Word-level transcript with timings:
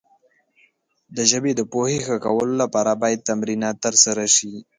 د 1.15 1.17
ژبې 1.31 1.51
د 1.55 1.61
پوهې 1.71 1.97
ښه 2.05 2.15
کولو 2.25 2.53
لپاره 2.63 2.91
باید 3.01 3.25
تمرینات 3.29 3.75
ترسره 3.85 4.25
شي. 4.35 4.53